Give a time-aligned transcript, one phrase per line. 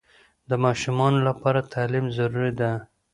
[0.49, 2.71] د ماشومانو لپاره تعلیم ضروري ده